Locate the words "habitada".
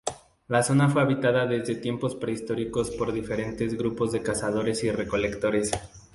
1.03-1.45